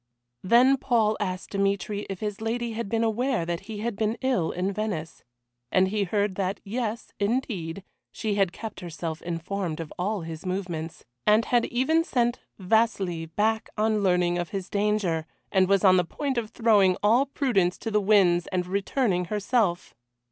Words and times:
Then 0.43 0.77
Paul 0.77 1.15
asked 1.19 1.51
Dmitry 1.51 2.07
if 2.09 2.21
his 2.21 2.41
lady 2.41 2.71
had 2.71 2.89
been 2.89 3.03
aware 3.03 3.45
that 3.45 3.59
he 3.69 3.81
had 3.81 3.95
been 3.95 4.17
ill 4.21 4.49
in 4.49 4.73
Venice. 4.73 5.23
And 5.71 5.89
he 5.89 6.05
heard 6.05 6.33
that, 6.37 6.59
Yes, 6.63 7.11
indeed, 7.19 7.83
she 8.11 8.33
had 8.33 8.51
kept 8.51 8.79
herself 8.79 9.21
informed 9.21 9.79
of 9.79 9.93
all 9.99 10.21
his 10.21 10.43
movements, 10.43 11.05
and 11.27 11.45
had 11.45 11.65
even 11.67 12.03
sent 12.03 12.39
Vasili 12.57 13.27
back 13.27 13.69
on 13.77 14.01
learning 14.01 14.39
of 14.39 14.49
his 14.49 14.71
danger, 14.71 15.27
and 15.51 15.67
was 15.69 15.83
on 15.83 15.97
the 15.97 16.03
point 16.03 16.39
of 16.39 16.49
throwing 16.49 16.97
all 17.03 17.27
prudence 17.27 17.77
to 17.77 17.91
the 17.91 18.01
winds 18.01 18.47
and 18.47 18.65
returning 18.65 19.25
herself. 19.25 19.93